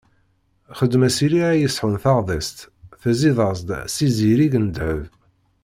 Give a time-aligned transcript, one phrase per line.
[0.79, 2.57] Xdem-as iri ara yesɛun tardest,
[3.01, 5.03] tezziḍ- as-d s izirig n ddheb.